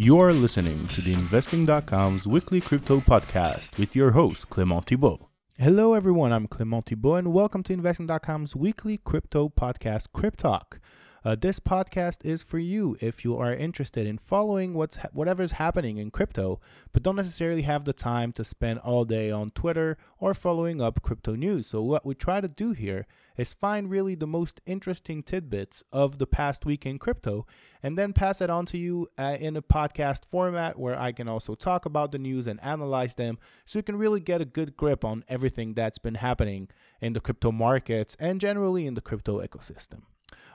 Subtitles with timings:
[0.00, 5.28] You're listening to the Investing.com's weekly crypto podcast with your host, Clement Thibault.
[5.58, 6.30] Hello, everyone.
[6.30, 10.78] I'm Clement Thibault, and welcome to Investing.com's weekly crypto podcast, Cryptalk.
[11.24, 15.52] Uh, this podcast is for you if you are interested in following what's ha- whatever's
[15.52, 16.60] happening in crypto,
[16.92, 21.02] but don't necessarily have the time to spend all day on Twitter or following up
[21.02, 21.66] crypto news.
[21.66, 23.04] So what we try to do here
[23.38, 27.46] is find really the most interesting tidbits of the past week in crypto,
[27.82, 31.28] and then pass it on to you uh, in a podcast format where I can
[31.28, 34.76] also talk about the news and analyze them, so you can really get a good
[34.76, 36.68] grip on everything that's been happening
[37.00, 40.02] in the crypto markets and generally in the crypto ecosystem.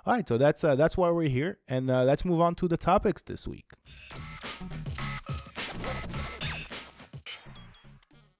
[0.05, 2.67] All right, so that's uh, that's why we're here, and uh, let's move on to
[2.67, 3.71] the topics this week.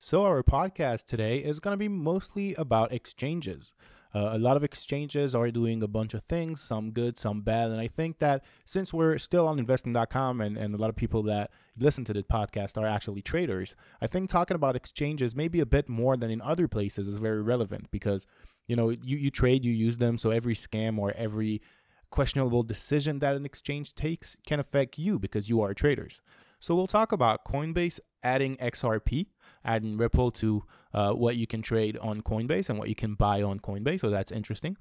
[0.02, 3.72] So our podcast today is going to be mostly about exchanges.
[4.16, 7.72] Uh, a lot of exchanges are doing a bunch of things, some good, some bad.
[7.72, 11.24] And I think that since we're still on investing.com and, and a lot of people
[11.24, 15.66] that listen to the podcast are actually traders, I think talking about exchanges maybe a
[15.66, 18.28] bit more than in other places is very relevant because
[18.68, 21.62] you know you, you trade you use them so every scam or every
[22.10, 26.22] questionable decision that an exchange takes can affect you because you are traders
[26.60, 29.26] so we'll talk about coinbase adding xrp
[29.66, 33.42] adding ripple to uh, what you can trade on coinbase and what you can buy
[33.42, 34.78] on coinbase so that's interesting.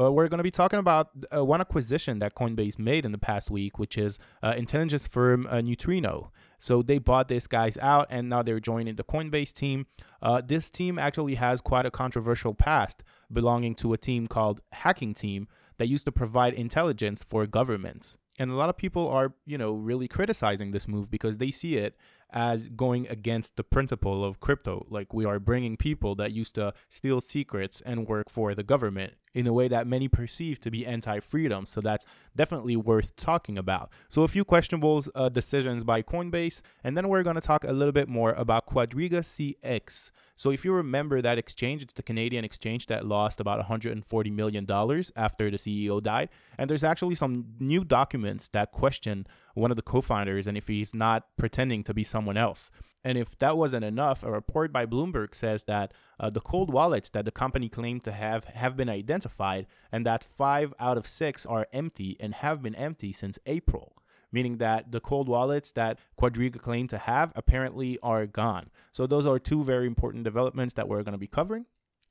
[0.00, 3.18] Uh, we're going to be talking about uh, one acquisition that coinbase made in the
[3.18, 6.30] past week which is uh, intelligence firm uh, neutrino.
[6.58, 9.86] So they bought these guys out and now they're joining the coinbase team.
[10.22, 15.14] Uh, this team actually has quite a controversial past belonging to a team called Hacking
[15.14, 18.16] Team that used to provide intelligence for governments.
[18.38, 21.76] And a lot of people are, you know, really criticizing this move because they see
[21.76, 21.96] it
[22.30, 24.86] as going against the principle of crypto.
[24.90, 29.14] Like we are bringing people that used to steal secrets and work for the government
[29.36, 31.66] in a way that many perceive to be anti-freedom.
[31.66, 33.90] So that's definitely worth talking about.
[34.08, 37.72] So a few questionable uh, decisions by Coinbase, and then we're going to talk a
[37.72, 40.10] little bit more about Quadriga CX.
[40.36, 44.64] So if you remember that exchange, it's the Canadian exchange that lost about 140 million
[44.64, 49.76] dollars after the CEO died, and there's actually some new documents that question one of
[49.76, 52.70] the co-founders and if he's not pretending to be someone else.
[53.06, 57.08] And if that wasn't enough, a report by Bloomberg says that uh, the cold wallets
[57.10, 61.46] that the company claimed to have have been identified, and that five out of six
[61.46, 63.94] are empty and have been empty since April.
[64.32, 68.70] Meaning that the cold wallets that Quadriga claimed to have apparently are gone.
[68.90, 71.66] So, those are two very important developments that we're going to be covering.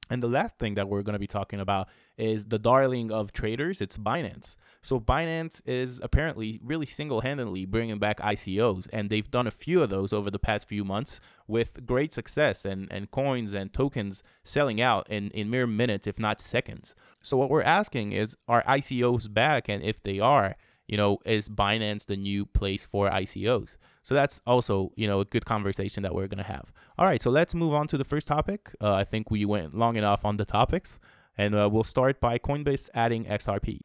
[0.10, 3.34] And the last thing that we're going to be talking about is the darling of
[3.34, 4.56] traders, it's Binance.
[4.86, 9.90] So Binance is apparently really single-handedly bringing back ICOs, and they've done a few of
[9.90, 14.80] those over the past few months with great success and, and coins and tokens selling
[14.80, 16.94] out in, in mere minutes, if not seconds.
[17.24, 19.68] So what we're asking is, are ICOs back?
[19.68, 20.56] And if they are,
[20.88, 23.78] you know, is Binance the new place for ICOs?
[24.04, 26.72] So that's also, you know, a good conversation that we're going to have.
[27.00, 28.70] All right, so let's move on to the first topic.
[28.80, 31.00] Uh, I think we went long enough on the topics,
[31.38, 33.82] and uh, we'll start by Coinbase adding XRP.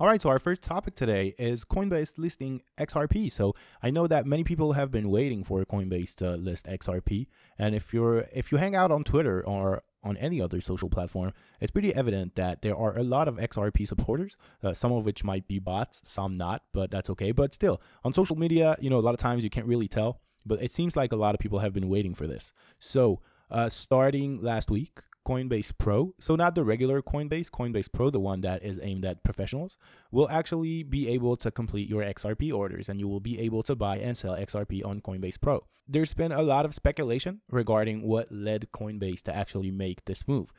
[0.00, 3.32] All right, so our first topic today is Coinbase listing XRP.
[3.32, 7.26] So I know that many people have been waiting for Coinbase to list XRP,
[7.58, 11.32] and if you're if you hang out on Twitter or on any other social platform,
[11.60, 15.24] it's pretty evident that there are a lot of XRP supporters, uh, some of which
[15.24, 17.32] might be bots, some not, but that's okay.
[17.32, 20.20] But still, on social media, you know, a lot of times you can't really tell,
[20.44, 22.52] but it seems like a lot of people have been waiting for this.
[22.78, 28.18] So, uh, starting last week, Coinbase Pro, so not the regular Coinbase, Coinbase Pro, the
[28.18, 29.76] one that is aimed at professionals,
[30.10, 33.76] will actually be able to complete your XRP orders and you will be able to
[33.76, 35.66] buy and sell XRP on Coinbase Pro.
[35.86, 40.50] There's been a lot of speculation regarding what led Coinbase to actually make this move.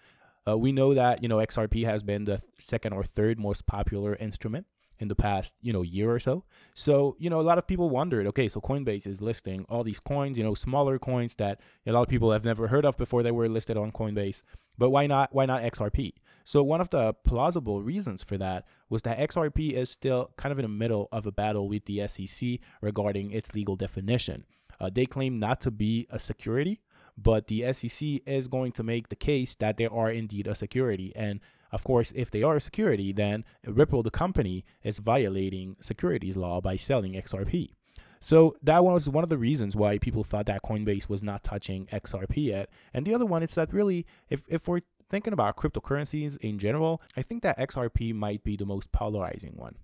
[0.47, 4.15] Uh, we know that, you know, XRP has been the second or third most popular
[4.15, 4.67] instrument
[4.99, 6.43] in the past, you know, year or so.
[6.75, 9.99] So, you know, a lot of people wondered, okay, so Coinbase is listing all these
[9.99, 13.23] coins, you know, smaller coins that a lot of people have never heard of before
[13.23, 14.43] they were listed on Coinbase.
[14.77, 16.13] But why not why not XRP?
[16.45, 20.59] So one of the plausible reasons for that was that XRP is still kind of
[20.59, 24.45] in the middle of a battle with the SEC regarding its legal definition.
[24.79, 26.79] Uh, they claim not to be a security,
[27.17, 31.11] but the SEC is going to make the case that they are indeed a security.
[31.15, 31.41] And
[31.71, 36.61] of course, if they are a security, then Ripple, the company, is violating securities law
[36.61, 37.71] by selling XRP.
[38.19, 41.87] So that was one of the reasons why people thought that Coinbase was not touching
[41.87, 42.69] XRP yet.
[42.93, 47.01] And the other one is that really, if, if we're thinking about cryptocurrencies in general,
[47.15, 49.75] I think that XRP might be the most polarizing one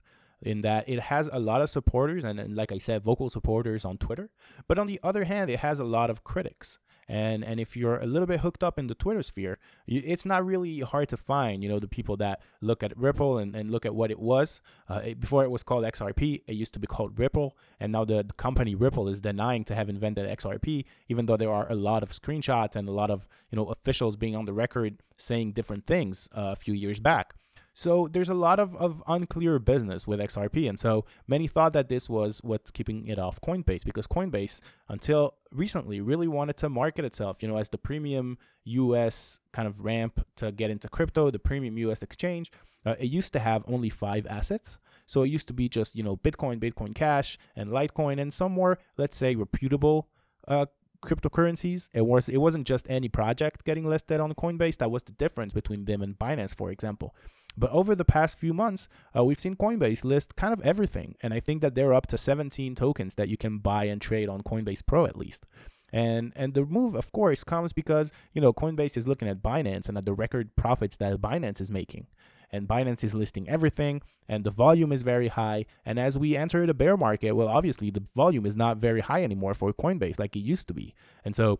[0.41, 3.85] in that it has a lot of supporters and, and like I said, vocal supporters
[3.85, 4.29] on Twitter.
[4.67, 6.77] But on the other hand, it has a lot of critics.
[7.07, 10.25] And and if you're a little bit hooked up in the Twitter sphere, you, it's
[10.25, 13.69] not really hard to find, you know, the people that look at Ripple and, and
[13.69, 14.61] look at what it was.
[14.89, 17.55] Uh, it, before it was called XRP, it used to be called Ripple.
[17.79, 21.51] And now the, the company Ripple is denying to have invented XRP, even though there
[21.51, 24.53] are a lot of screenshots and a lot of, you know, officials being on the
[24.53, 27.35] record saying different things uh, a few years back.
[27.77, 30.67] So there's a lot of, of unclear business with XRP.
[30.67, 35.35] And so many thought that this was what's keeping it off Coinbase because Coinbase, until
[35.51, 40.25] recently, really wanted to market itself, you know, as the premium US kind of ramp
[40.37, 42.49] to get into crypto, the premium US exchange.
[42.85, 44.77] Uh, it used to have only five assets.
[45.05, 48.53] So it used to be just, you know, Bitcoin, Bitcoin Cash, and Litecoin, and some
[48.53, 50.07] more, let's say, reputable
[50.47, 50.67] uh,
[51.01, 51.89] cryptocurrencies.
[51.93, 54.77] It was it wasn't just any project getting listed on Coinbase.
[54.77, 57.13] That was the difference between them and Binance, for example.
[57.57, 61.15] But over the past few months, uh, we've seen Coinbase list kind of everything.
[61.21, 64.29] And I think that they're up to 17 tokens that you can buy and trade
[64.29, 65.45] on Coinbase Pro at least.
[65.93, 69.87] And and the move, of course, comes because you know Coinbase is looking at Binance
[69.87, 72.07] and at the record profits that Binance is making.
[72.51, 75.65] And Binance is listing everything, and the volume is very high.
[75.85, 79.23] And as we enter the bear market, well, obviously the volume is not very high
[79.23, 80.93] anymore for Coinbase like it used to be.
[81.23, 81.59] And so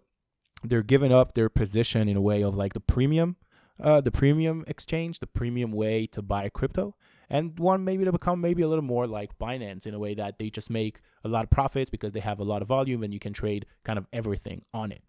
[0.64, 3.38] they're giving up their position in a way of like the premium
[3.82, 6.96] uh, the premium exchange, the premium way to buy crypto,
[7.30, 10.40] and one maybe to become maybe a little more like Binance in a way that
[10.40, 13.14] they just make a lot of profits because they have a lot of volume and
[13.14, 15.02] you can trade kind of everything on it.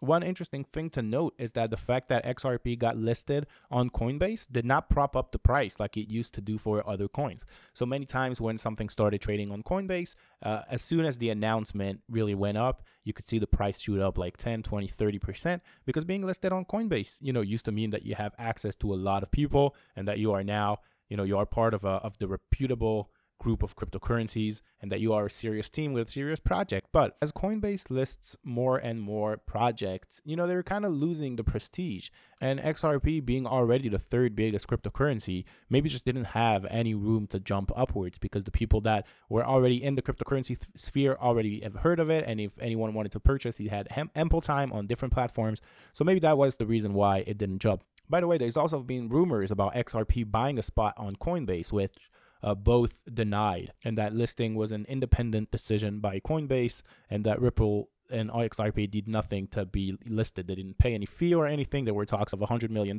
[0.00, 4.46] One interesting thing to note is that the fact that XRP got listed on Coinbase
[4.50, 7.44] did not prop up the price like it used to do for other coins.
[7.72, 12.00] So many times when something started trading on Coinbase, uh, as soon as the announcement
[12.08, 16.04] really went up, you could see the price shoot up like 10, 20, 30% because
[16.04, 18.96] being listed on Coinbase, you know, used to mean that you have access to a
[18.96, 20.78] lot of people and that you are now,
[21.08, 25.00] you know, you are part of a, of the reputable group of cryptocurrencies and that
[25.00, 26.88] you are a serious team with a serious project.
[26.92, 31.44] But as Coinbase lists more and more projects, you know, they're kind of losing the
[31.44, 32.08] prestige.
[32.40, 37.40] And XRP being already the third biggest cryptocurrency, maybe just didn't have any room to
[37.40, 41.76] jump upwards because the people that were already in the cryptocurrency th- sphere already have
[41.76, 42.24] heard of it.
[42.26, 45.60] And if anyone wanted to purchase, he had hem- ample time on different platforms.
[45.92, 47.82] So maybe that was the reason why it didn't jump.
[48.08, 51.94] By the way, there's also been rumors about XRP buying a spot on Coinbase, which
[52.42, 57.90] uh, both denied, and that listing was an independent decision by Coinbase, and that Ripple
[58.10, 60.46] and XRP did nothing to be listed.
[60.46, 61.84] They didn't pay any fee or anything.
[61.84, 62.98] There were talks of $100 million,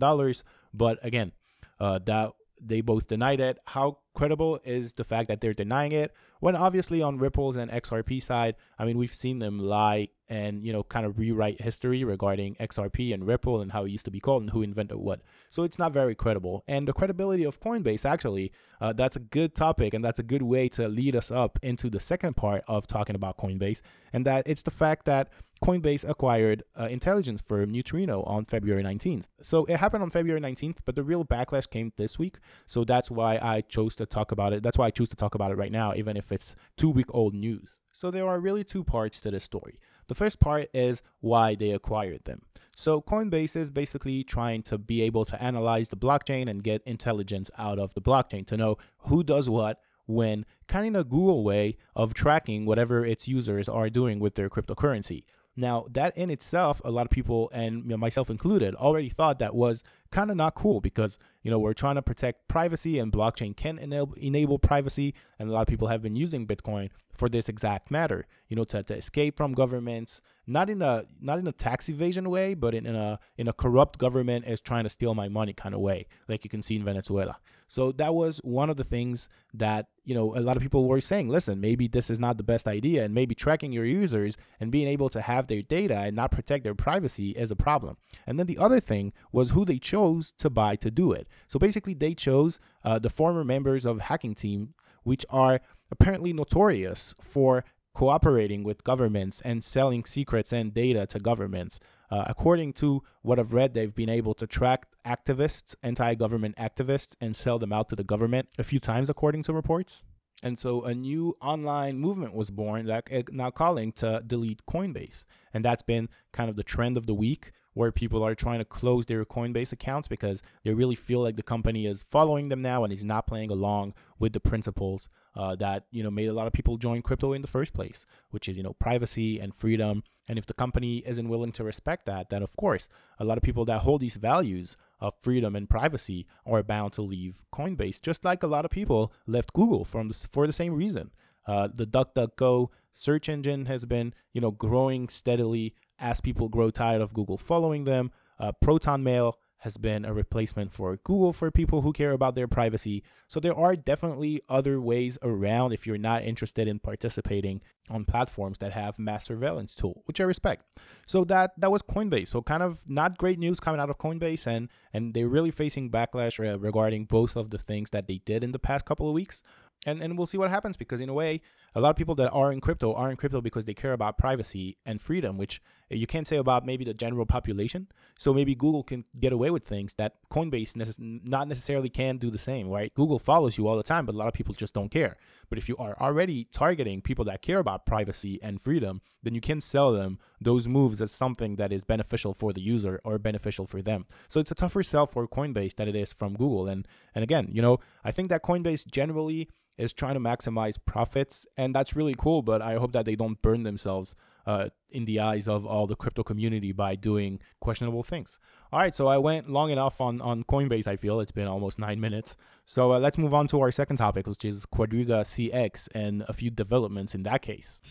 [0.74, 1.31] but again,
[1.80, 2.31] uh, that
[2.62, 3.57] they both denied it.
[3.65, 6.13] How credible is the fact that they're denying it?
[6.39, 10.71] When obviously on Ripple's and XRP side, I mean, we've seen them lie and, you
[10.71, 14.19] know, kind of rewrite history regarding XRP and Ripple and how it used to be
[14.19, 15.21] called and who invented what.
[15.50, 16.63] So it's not very credible.
[16.68, 20.44] And the credibility of Coinbase, actually, uh, that's a good topic and that's a good
[20.44, 23.81] way to lead us up into the second part of talking about Coinbase.
[24.13, 25.30] And that it's the fact that
[25.62, 29.27] Coinbase acquired uh, intelligence firm Neutrino on February 19th.
[29.41, 32.38] So it happened on February 19th, but the real backlash came this week.
[32.65, 34.63] So that's why I chose to talk about it.
[34.63, 37.07] That's why I choose to talk about it right now, even if it's two week
[37.09, 37.79] old news.
[37.91, 39.79] So there are really two parts to this story.
[40.07, 42.41] The first part is why they acquired them.
[42.75, 47.51] So Coinbase is basically trying to be able to analyze the blockchain and get intelligence
[47.57, 51.77] out of the blockchain to know who does what when kind of a Google way
[51.95, 55.23] of tracking whatever its users are doing with their cryptocurrency.
[55.59, 59.39] Now, that in itself, a lot of people, and you know, myself included, already thought
[59.39, 63.12] that was kind of not cool because, you know, we're trying to protect privacy and
[63.12, 65.13] blockchain can enable, enable privacy.
[65.38, 68.63] And a lot of people have been using Bitcoin for this exact matter, you know,
[68.63, 72.74] to, to escape from governments, not in a not in a tax evasion way, but
[72.74, 75.81] in, in a in a corrupt government is trying to steal my money kind of
[75.81, 77.38] way, like you can see in Venezuela.
[77.69, 80.99] So that was one of the things that, you know, a lot of people were
[80.99, 84.71] saying, listen, maybe this is not the best idea and maybe tracking your users and
[84.71, 87.95] being able to have their data and not protect their privacy is a problem.
[88.25, 91.27] And then the other thing was who they chose to buy to do it.
[91.47, 94.73] So basically they chose uh, the former members of hacking team,
[95.03, 95.61] which are
[95.91, 101.79] apparently notorious for cooperating with governments and selling secrets and data to governments.
[102.12, 107.16] Uh, according to what I've read, they've been able to track activists, anti government activists,
[107.22, 110.04] and sell them out to the government a few times, according to reports.
[110.42, 115.25] And so a new online movement was born that is now calling to delete Coinbase.
[115.54, 118.65] And that's been kind of the trend of the week where people are trying to
[118.65, 122.83] close their Coinbase accounts because they really feel like the company is following them now
[122.83, 126.45] and is not playing along with the principles uh, that you know made a lot
[126.45, 130.03] of people join crypto in the first place, which is you know privacy and freedom.
[130.27, 133.43] And if the company isn't willing to respect that, then of course a lot of
[133.43, 138.25] people that hold these values of freedom and privacy are bound to leave Coinbase, just
[138.25, 141.12] like a lot of people left Google from for the same reason.
[141.48, 147.01] Uh, the DuckDuckGo search engine has been you know growing steadily as people grow tired
[147.01, 151.82] of Google following them, uh, Proton Mail has been a replacement for Google for people
[151.82, 153.03] who care about their privacy.
[153.27, 158.60] So there are definitely other ways around if you're not interested in participating on platforms
[158.60, 160.63] that have mass surveillance tool, which I respect.
[161.06, 162.27] So that that was Coinbase.
[162.27, 165.91] So kind of not great news coming out of Coinbase and and they're really facing
[165.91, 169.44] backlash regarding both of the things that they did in the past couple of weeks
[169.86, 171.41] and and we'll see what happens because in a way
[171.75, 174.17] a lot of people that are in crypto are in crypto because they care about
[174.17, 177.88] privacy and freedom which you can't say about maybe the general population.
[178.17, 182.29] So maybe google can get away with things that coinbase necess- not necessarily can do
[182.29, 182.93] the same right?
[182.93, 185.17] Google follows you all the time but a lot of people just don't care.
[185.49, 189.41] But if you are already targeting people that care about privacy and freedom then you
[189.41, 193.65] can sell them those moves as something that is beneficial for the user or beneficial
[193.65, 194.05] for them.
[194.27, 196.67] So it's a tougher sell for coinbase than it is from google.
[196.67, 199.49] And and again you know i think that coinbase generally
[199.79, 202.42] is trying to maximize profits, and that's really cool.
[202.42, 204.16] But I hope that they don't burn themselves
[204.48, 208.39] uh, in the eyes of all the crypto community by doing questionable things.
[208.72, 210.88] All right, so I went long enough on on Coinbase.
[210.88, 212.38] I feel it's been almost nine minutes.
[212.66, 216.34] So uh, let's move on to our second topic, which is Quadriga CX and a
[216.34, 217.82] few developments in that case.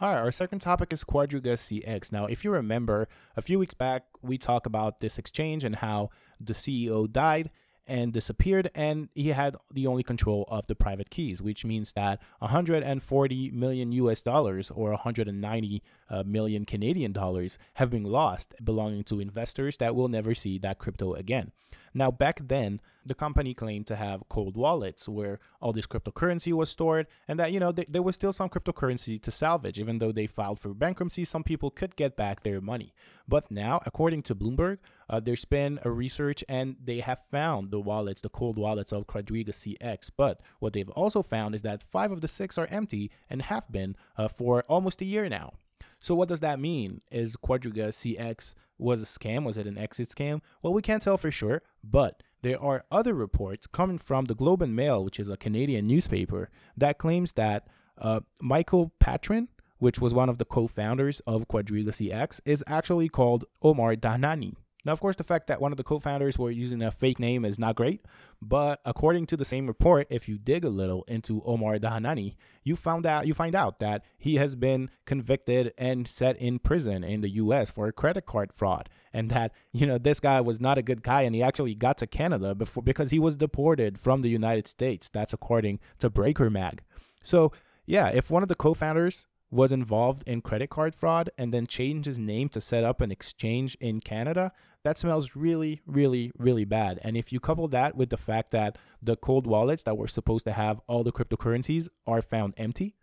[0.00, 2.12] All right, our second topic is Quadriga CX.
[2.12, 6.10] Now, if you remember, a few weeks back, we talked about this exchange and how
[6.40, 7.50] the CEO died
[7.88, 12.20] and disappeared, and he had the only control of the private keys, which means that
[12.38, 16.22] 140 million US dollars or 190 uh,
[16.66, 21.50] Canadian dollars have been lost, belonging to investors that will never see that crypto again.
[21.94, 26.70] Now, back then, the company claimed to have cold wallets where all this cryptocurrency was
[26.70, 29.78] stored, and that, you know, th- there was still some cryptocurrency to salvage.
[29.78, 32.92] Even though they filed for bankruptcy, some people could get back their money.
[33.26, 34.78] But now, according to Bloomberg,
[35.10, 39.06] uh, there's been a research and they have found the wallets, the cold wallets of
[39.06, 40.10] Quadriga CX.
[40.14, 43.70] But what they've also found is that five of the six are empty and have
[43.70, 45.54] been uh, for almost a year now.
[46.00, 47.00] So what does that mean?
[47.10, 49.44] Is Quadriga CX was a scam?
[49.44, 50.40] Was it an exit scam?
[50.62, 54.62] Well, we can't tell for sure, but there are other reports coming from the Globe
[54.62, 57.66] and Mail, which is a Canadian newspaper, that claims that
[57.98, 63.44] uh, Michael Patryn, which was one of the co-founders of Quadriga CX, is actually called
[63.62, 64.54] Omar Dhanani.
[64.88, 67.18] Now, of course, the fact that one of the co founders were using a fake
[67.18, 68.06] name is not great,
[68.40, 72.74] but according to the same report, if you dig a little into Omar Dahanani, you
[72.74, 77.20] found out you find out that he has been convicted and set in prison in
[77.20, 78.88] the US for credit card fraud.
[79.12, 81.98] And that, you know, this guy was not a good guy and he actually got
[81.98, 85.10] to Canada before because he was deported from the United States.
[85.10, 86.80] That's according to Breaker Mag.
[87.22, 87.52] So
[87.84, 92.06] yeah, if one of the co-founders was involved in credit card fraud and then changed
[92.06, 94.52] his name to set up an exchange in Canada,
[94.84, 96.98] that smells really, really, really bad.
[97.02, 100.44] And if you couple that with the fact that the cold wallets that were supposed
[100.44, 102.94] to have all the cryptocurrencies are found empty,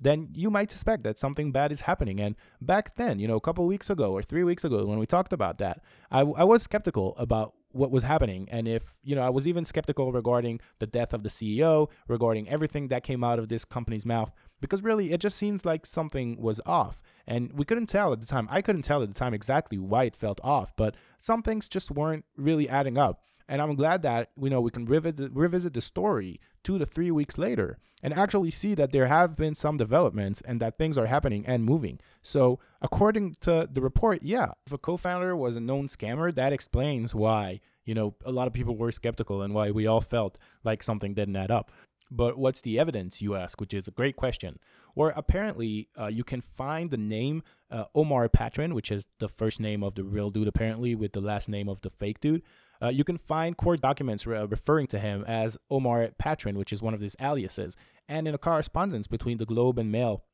[0.00, 2.20] then you might suspect that something bad is happening.
[2.20, 5.06] And back then, you know, a couple weeks ago or three weeks ago, when we
[5.06, 8.48] talked about that, I, I was skeptical about what was happening.
[8.50, 12.48] And if, you know, I was even skeptical regarding the death of the CEO, regarding
[12.48, 16.40] everything that came out of this company's mouth because really it just seems like something
[16.40, 17.02] was off.
[17.26, 18.48] And we couldn't tell at the time.
[18.50, 21.90] I couldn't tell at the time exactly why it felt off but some things just
[21.90, 23.22] weren't really adding up.
[23.48, 27.38] And i'm glad that you know we can revisit, the story two to three weeks
[27.38, 31.44] later and actually see that there have been some developments and that things are happening
[31.46, 31.98] and moving.
[32.22, 37.14] So according to the report yeah if a co-founder was a known scammer that explains
[37.14, 40.82] why you know a lot of people were skeptical and why we all felt like
[40.82, 41.72] something didn't add up
[42.10, 44.58] but what's the evidence, you ask, which is a great question.
[44.94, 49.60] Or apparently, uh, you can find the name uh, Omar Patryn, which is the first
[49.60, 52.42] name of the real dude, apparently, with the last name of the fake dude.
[52.82, 56.82] Uh, you can find court documents re- referring to him as Omar Patryn, which is
[56.82, 57.76] one of his aliases.
[58.08, 60.24] And in a correspondence between the Globe and Mail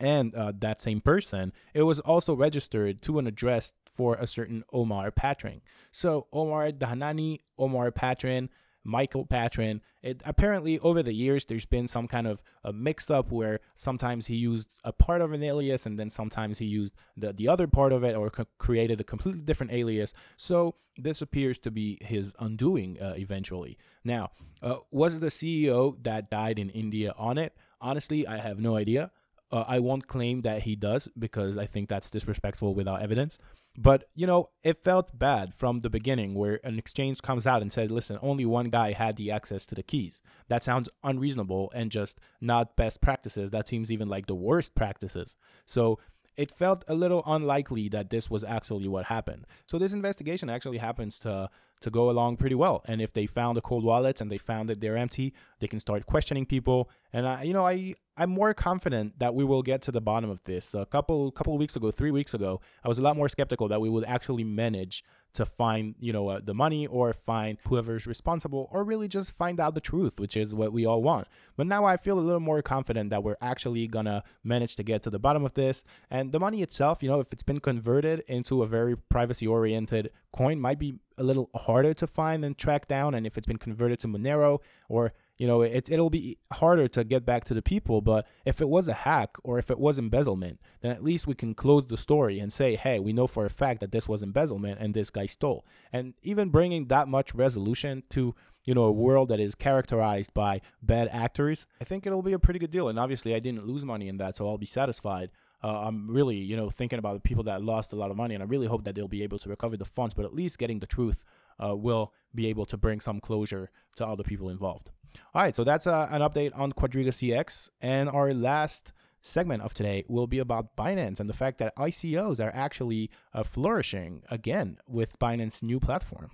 [0.00, 4.64] and uh, that same person, it was also registered to an address for a certain
[4.72, 5.60] Omar Patryn.
[5.92, 8.48] So Omar Dahanani, Omar Patryn,
[8.84, 9.80] Michael Patryn.
[10.02, 14.26] It, apparently, over the years, there's been some kind of a mix up where sometimes
[14.26, 17.66] he used a part of an alias and then sometimes he used the, the other
[17.66, 20.14] part of it or co- created a completely different alias.
[20.36, 23.78] So, this appears to be his undoing uh, eventually.
[24.04, 24.30] Now,
[24.62, 27.56] uh, was the CEO that died in India on it?
[27.80, 29.10] Honestly, I have no idea.
[29.50, 33.38] Uh, I won't claim that he does because I think that's disrespectful without evidence.
[33.76, 37.72] But, you know, it felt bad from the beginning where an exchange comes out and
[37.72, 40.22] says, listen, only one guy had the access to the keys.
[40.48, 43.50] That sounds unreasonable and just not best practices.
[43.50, 45.36] That seems even like the worst practices.
[45.66, 45.98] So
[46.36, 49.46] it felt a little unlikely that this was actually what happened.
[49.66, 51.50] So this investigation actually happens to
[51.80, 52.82] to go along pretty well.
[52.86, 55.78] And if they found the cold wallets and they found that they're empty, they can
[55.78, 56.88] start questioning people.
[57.12, 60.30] And I, you know, I I'm more confident that we will get to the bottom
[60.30, 60.72] of this.
[60.74, 63.80] A couple couple weeks ago, three weeks ago, I was a lot more skeptical that
[63.80, 68.68] we would actually manage to find you know uh, the money or find whoever's responsible
[68.72, 71.26] or really just find out the truth which is what we all want.
[71.56, 75.02] But now i feel a little more confident that we're actually gonna manage to get
[75.02, 75.84] to the bottom of this.
[76.10, 80.10] And the money itself you know if it's been converted into a very privacy oriented
[80.32, 83.14] coin might be a little harder to find and track down.
[83.14, 87.04] And if it's been converted to monero or you know it, it'll be harder to
[87.04, 89.98] get back to the people but if it was a hack or if it was
[89.98, 93.44] embezzlement then at least we can close the story and say hey we know for
[93.44, 97.34] a fact that this was embezzlement and this guy stole and even bringing that much
[97.34, 98.34] resolution to
[98.66, 102.38] you know a world that is characterized by bad actors i think it'll be a
[102.38, 105.30] pretty good deal and obviously i didn't lose money in that so i'll be satisfied
[105.62, 108.34] uh, I'm really, you know, thinking about the people that lost a lot of money,
[108.34, 110.12] and I really hope that they'll be able to recover the funds.
[110.12, 111.24] But at least getting the truth
[111.58, 114.90] uh, will be able to bring some closure to all the people involved.
[115.34, 117.70] All right, so that's uh, an update on Quadriga CX.
[117.80, 122.44] And our last segment of today will be about Binance and the fact that ICOs
[122.44, 126.30] are actually uh, flourishing again with Binance's new platform.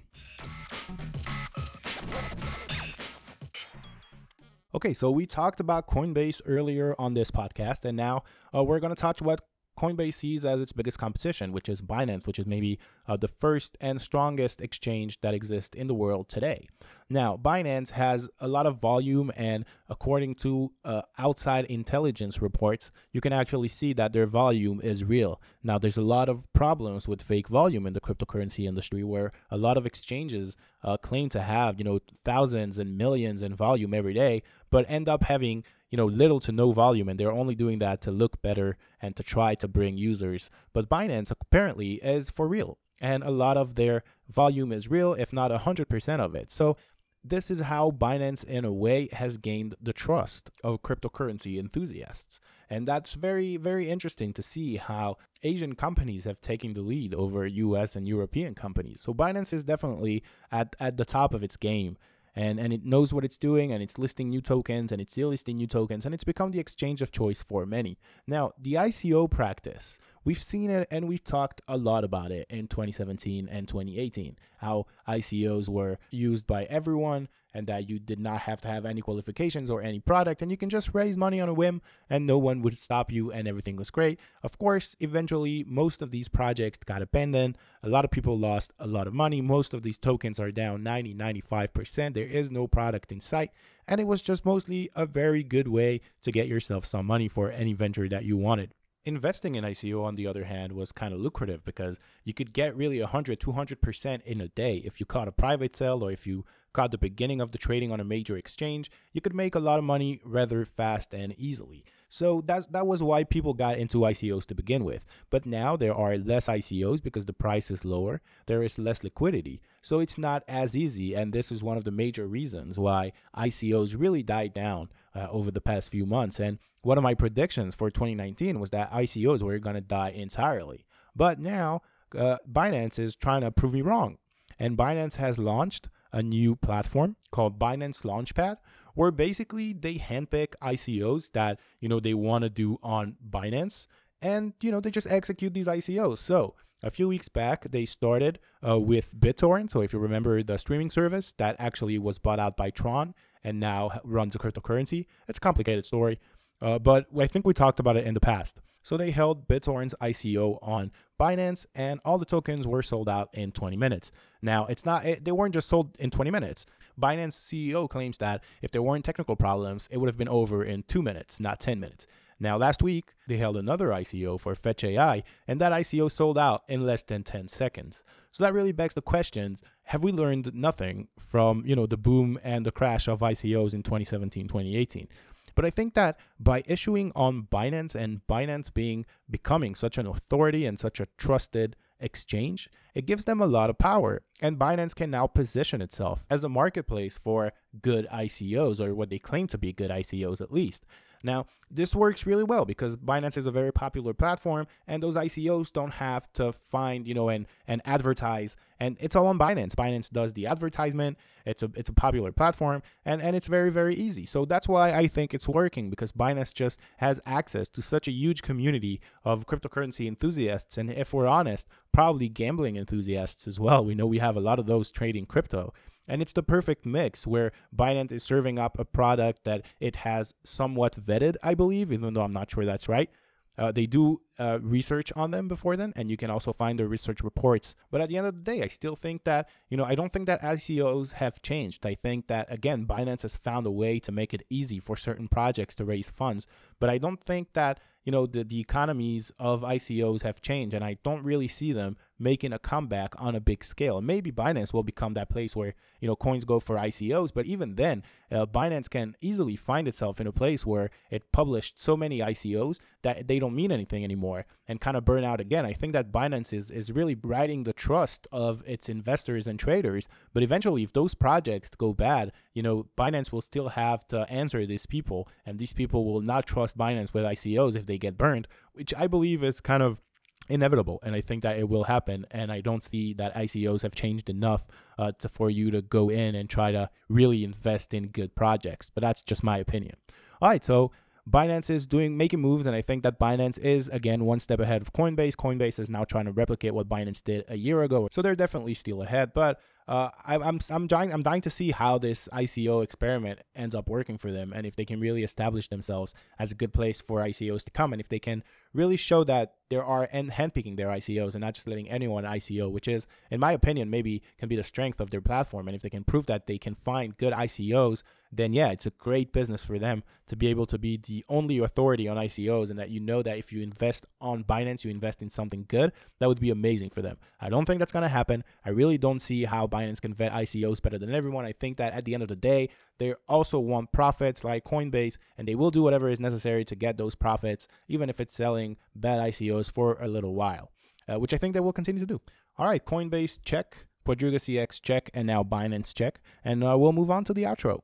[4.72, 8.22] Okay, so we talked about Coinbase earlier on this podcast, and now
[8.54, 9.40] uh, we're going to touch what
[9.80, 13.78] Coinbase sees as its biggest competition, which is Binance, which is maybe uh, the first
[13.80, 16.68] and strongest exchange that exists in the world today.
[17.08, 23.22] Now, Binance has a lot of volume, and according to uh, outside intelligence reports, you
[23.22, 25.40] can actually see that their volume is real.
[25.62, 29.56] Now, there's a lot of problems with fake volume in the cryptocurrency industry, where a
[29.56, 34.14] lot of exchanges uh, claim to have, you know, thousands and millions in volume every
[34.14, 37.78] day, but end up having you know little to no volume and they're only doing
[37.78, 42.46] that to look better and to try to bring users but binance apparently is for
[42.46, 46.76] real and a lot of their volume is real if not 100% of it so
[47.22, 52.40] this is how Binance, in a way, has gained the trust of cryptocurrency enthusiasts.
[52.68, 57.46] And that's very, very interesting to see how Asian companies have taken the lead over
[57.46, 59.02] US and European companies.
[59.02, 61.96] So Binance is definitely at, at the top of its game
[62.34, 65.56] and and it knows what it's doing and it's listing new tokens and it's delisting
[65.56, 67.98] new tokens and it's become the exchange of choice for many.
[68.26, 72.68] Now, the ICO practice, we've seen it and we've talked a lot about it in
[72.68, 78.60] 2017 and 2018, how ICOs were used by everyone and that you did not have
[78.62, 81.54] to have any qualifications or any product and you can just raise money on a
[81.54, 84.18] whim and no one would stop you and everything was great.
[84.42, 87.56] Of course, eventually most of these projects got abandoned.
[87.82, 89.40] A lot of people lost a lot of money.
[89.40, 92.14] Most of these tokens are down 90, 95%.
[92.14, 93.50] There is no product in sight.
[93.86, 97.50] And it was just mostly a very good way to get yourself some money for
[97.50, 98.74] any venture that you wanted.
[99.04, 102.76] Investing in ICO, on the other hand, was kind of lucrative because you could get
[102.76, 104.76] really 100, 200% in a day.
[104.84, 107.92] If you caught a private sale or if you caught the beginning of the trading
[107.92, 111.84] on a major exchange, you could make a lot of money rather fast and easily.
[112.08, 115.04] So that's that was why people got into ICOs to begin with.
[115.30, 118.20] But now there are less ICOs because the price is lower.
[118.46, 119.60] There is less liquidity.
[119.80, 123.94] So it's not as easy and this is one of the major reasons why ICOs
[123.98, 127.90] really died down uh, over the past few months and one of my predictions for
[127.90, 130.86] 2019 was that ICOs were going to die entirely.
[131.14, 131.82] But now
[132.16, 134.18] uh, Binance is trying to prove me wrong.
[134.58, 138.56] And Binance has launched a new platform called Binance Launchpad,
[138.94, 143.86] where basically they handpick ICOs that you know they want to do on Binance,
[144.20, 146.18] and you know they just execute these ICOs.
[146.18, 149.70] So a few weeks back, they started uh, with BitTorrent.
[149.70, 153.60] So if you remember the streaming service that actually was bought out by Tron and
[153.60, 156.18] now runs a cryptocurrency, it's a complicated story.
[156.62, 158.60] Uh, but I think we talked about it in the past.
[158.82, 163.52] So they held BitTorrent's ICO on Binance, and all the tokens were sold out in
[163.52, 164.10] 20 minutes.
[164.40, 166.66] Now, it's not it, they weren't just sold in 20 minutes.
[167.00, 170.82] Binance CEO claims that if there weren't technical problems, it would have been over in
[170.82, 172.06] two minutes, not 10 minutes.
[172.42, 176.62] Now, last week they held another ICO for Fetch AI, and that ICO sold out
[176.68, 178.02] in less than 10 seconds.
[178.32, 182.38] So that really begs the questions: Have we learned nothing from you know the boom
[182.42, 185.08] and the crash of ICOs in 2017, 2018?
[185.54, 190.66] But I think that by issuing on Binance and Binance being becoming such an authority
[190.66, 194.22] and such a trusted exchange, it gives them a lot of power.
[194.40, 199.18] And Binance can now position itself as a marketplace for good ICOs or what they
[199.18, 200.84] claim to be good ICOs at least.
[201.22, 205.72] Now, this works really well because Binance is a very popular platform and those ICOs
[205.72, 209.74] don't have to find, you know, and and advertise and it's all on Binance.
[209.74, 211.18] Binance does the advertisement.
[211.46, 214.26] It's a it's a popular platform and and it's very very easy.
[214.26, 218.12] So that's why I think it's working because Binance just has access to such a
[218.12, 223.84] huge community of cryptocurrency enthusiasts and if we're honest, probably gambling enthusiasts as well.
[223.84, 225.72] We know we have a lot of those trading crypto.
[226.10, 230.34] And it's the perfect mix where Binance is serving up a product that it has
[230.44, 233.08] somewhat vetted, I believe, even though I'm not sure that's right.
[233.56, 236.88] Uh, they do uh, research on them before then, and you can also find the
[236.88, 237.74] research reports.
[237.90, 240.12] But at the end of the day, I still think that, you know, I don't
[240.12, 241.84] think that ICOs have changed.
[241.84, 245.28] I think that, again, Binance has found a way to make it easy for certain
[245.28, 246.46] projects to raise funds.
[246.78, 250.84] But I don't think that you know, the, the economies of ICOs have changed, and
[250.84, 254.00] I don't really see them making a comeback on a big scale.
[254.02, 257.76] maybe Binance will become that place where, you know, coins go for ICOs, but even
[257.76, 262.18] then, uh, Binance can easily find itself in a place where it published so many
[262.18, 265.64] ICOs that they don't mean anything anymore and kind of burn out again.
[265.64, 270.06] I think that Binance is, is really riding the trust of its investors and traders,
[270.34, 274.66] but eventually, if those projects go bad, you know, Binance will still have to answer
[274.66, 278.46] these people, and these people will not trust Binance with ICOs if they get burned,
[278.74, 280.02] which I believe is kind of
[280.50, 283.94] inevitable and i think that it will happen and i don't see that icos have
[283.94, 284.66] changed enough
[284.98, 288.90] uh, to, for you to go in and try to really invest in good projects
[288.94, 289.96] but that's just my opinion.
[290.42, 290.90] All right so
[291.28, 294.82] binance is doing making moves and i think that binance is again one step ahead
[294.82, 295.36] of coinbase.
[295.36, 298.74] Coinbase is now trying to replicate what binance did a year ago so they're definitely
[298.74, 302.82] still ahead but uh, I, I'm I'm dying I'm dying to see how this ICO
[302.82, 306.54] experiment ends up working for them, and if they can really establish themselves as a
[306.54, 310.08] good place for ICOs to come, and if they can really show that there are
[310.12, 313.90] and handpicking their ICOs and not just letting anyone ICO, which is, in my opinion,
[313.90, 315.68] maybe can be the strength of their platform.
[315.68, 318.90] And if they can prove that they can find good ICOs, then yeah, it's a
[318.90, 322.78] great business for them to be able to be the only authority on ICOs and
[322.78, 326.28] that you know that if you invest on Binance, you invest in something good, that
[326.28, 327.16] would be amazing for them.
[327.40, 328.44] I don't think that's going to happen.
[328.64, 331.44] I really don't see how Binance can vet ICOs better than everyone.
[331.44, 335.16] I think that at the end of the day, they also want profits like Coinbase,
[335.36, 338.76] and they will do whatever is necessary to get those profits, even if it's selling
[338.94, 340.70] bad ICOs for a little while,
[341.08, 342.20] uh, which I think they will continue to do.
[342.58, 346.20] All right, Coinbase check, Quadriga CX check, and now Binance check.
[346.44, 347.80] And uh, we'll move on to the outro.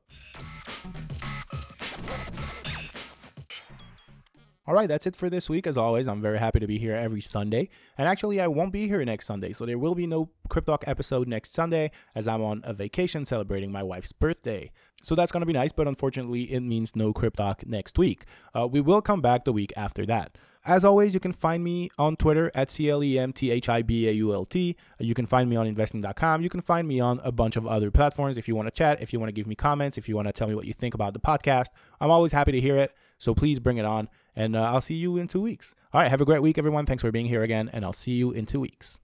[4.67, 5.65] All right, that's it for this week.
[5.65, 7.69] As always, I'm very happy to be here every Sunday.
[7.97, 11.25] And actually, I won't be here next Sunday, so there will be no Cryptalk episode
[11.25, 14.71] next Sunday as I'm on a vacation celebrating my wife's birthday.
[15.01, 18.25] So that's going to be nice, but unfortunately, it means no Cryptalk next week.
[18.53, 20.37] Uh, we will come back the week after that.
[20.67, 24.75] As always, you can find me on Twitter at CLEMTHIBAULT.
[24.99, 26.41] You can find me on investing.com.
[26.41, 29.01] You can find me on a bunch of other platforms if you want to chat,
[29.01, 30.73] if you want to give me comments, if you want to tell me what you
[30.73, 31.67] think about the podcast.
[32.01, 32.93] I'm always happy to hear it.
[33.17, 34.09] So please bring it on.
[34.35, 35.73] And uh, I'll see you in two weeks.
[35.93, 36.09] All right.
[36.09, 36.85] Have a great week, everyone.
[36.85, 37.69] Thanks for being here again.
[37.71, 38.95] And I'll see you in two weeks.